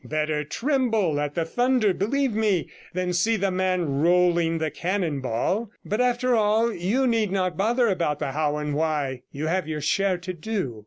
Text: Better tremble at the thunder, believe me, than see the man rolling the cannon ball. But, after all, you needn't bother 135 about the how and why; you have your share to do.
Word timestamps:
Better 0.03 0.43
tremble 0.43 1.19
at 1.19 1.35
the 1.35 1.45
thunder, 1.45 1.93
believe 1.93 2.33
me, 2.33 2.67
than 2.91 3.13
see 3.13 3.35
the 3.35 3.51
man 3.51 3.99
rolling 4.01 4.57
the 4.57 4.71
cannon 4.71 5.19
ball. 5.19 5.69
But, 5.85 6.01
after 6.01 6.35
all, 6.35 6.73
you 6.73 7.05
needn't 7.05 7.55
bother 7.55 7.83
135 7.85 7.91
about 7.91 8.17
the 8.17 8.31
how 8.31 8.57
and 8.57 8.73
why; 8.73 9.21
you 9.31 9.45
have 9.45 9.67
your 9.67 9.81
share 9.81 10.17
to 10.17 10.33
do. 10.33 10.79